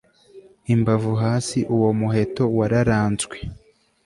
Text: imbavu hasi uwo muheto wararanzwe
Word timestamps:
imbavu 0.73 1.11
hasi 1.23 1.59
uwo 1.75 1.89
muheto 1.99 2.43
wararanzwe 2.57 3.37